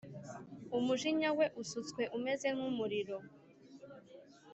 Umujinya 0.77 1.29
we 1.37 1.45
usutswe 1.61 2.03
umeze 2.17 2.47
nk’umuriro 2.55 3.17